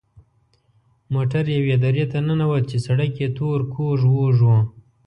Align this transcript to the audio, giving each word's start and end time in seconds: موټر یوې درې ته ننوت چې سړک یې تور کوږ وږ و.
موټر 1.13 1.43
یوې 1.57 1.75
درې 1.85 2.03
ته 2.11 2.17
ننوت 2.27 2.63
چې 2.71 2.77
سړک 2.87 3.13
یې 3.21 3.27
تور 3.37 3.59
کوږ 3.73 3.99
وږ 4.13 4.37
و. 4.47 4.51